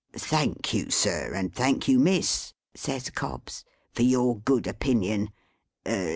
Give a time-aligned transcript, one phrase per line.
[0.15, 5.29] "Thank you, sir, and thank you, miss," says Cobbs, "for your good opinion.